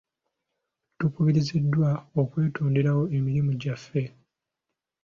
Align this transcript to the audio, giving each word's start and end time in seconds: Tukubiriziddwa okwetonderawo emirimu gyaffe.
Tukubiriziddwa 0.97 1.89
okwetonderawo 2.21 3.03
emirimu 3.17 3.51
gyaffe. 3.61 4.03